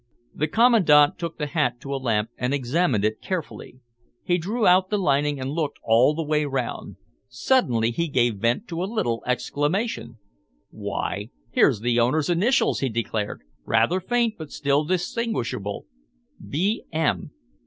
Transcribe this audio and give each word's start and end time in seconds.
The 0.33 0.47
Commandant 0.47 1.19
took 1.19 1.37
the 1.37 1.45
hat 1.45 1.79
to 1.81 1.93
a 1.93 2.01
lamp 2.01 2.31
and 2.35 2.55
examined 2.55 3.05
it 3.05 3.21
carefully. 3.21 3.81
He 4.23 4.39
drew 4.39 4.65
out 4.65 4.89
the 4.89 4.97
lining 4.97 5.39
and 5.39 5.51
looked 5.51 5.77
all 5.83 6.15
the 6.15 6.23
way 6.23 6.43
round. 6.43 6.95
Suddenly 7.29 7.91
he 7.91 8.07
gave 8.07 8.37
vent 8.37 8.67
to 8.69 8.83
a 8.83 8.89
little 8.91 9.21
exclamation. 9.27 10.17
"Here 10.73 11.69
are 11.69 11.79
the 11.79 11.99
owner's 11.99 12.31
initials," 12.31 12.79
he 12.79 12.89
declared, 12.89 13.41
"rather 13.63 13.99
faint 13.99 14.39
but 14.39 14.49
still 14.49 14.83
distinguishable, 14.85 15.85
B. 16.49 16.83
M. 16.91 17.29